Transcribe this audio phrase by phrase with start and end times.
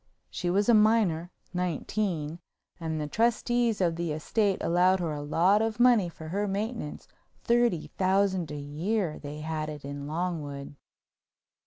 [0.31, 6.09] She was a minor—nineteen—and the trustees of the estate allowed her a lot of money
[6.09, 7.07] for her maintenance,
[7.43, 10.75] thirty thousand a year they had it in Longwood.